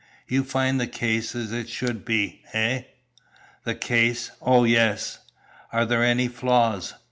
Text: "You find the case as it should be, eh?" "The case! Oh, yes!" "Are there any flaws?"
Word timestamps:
"You 0.27 0.43
find 0.43 0.81
the 0.81 0.87
case 0.87 1.35
as 1.35 1.51
it 1.51 1.69
should 1.69 2.03
be, 2.05 2.41
eh?" 2.53 2.85
"The 3.65 3.75
case! 3.75 4.31
Oh, 4.41 4.63
yes!" 4.63 5.19
"Are 5.71 5.85
there 5.85 6.03
any 6.03 6.27
flaws?" 6.27 6.95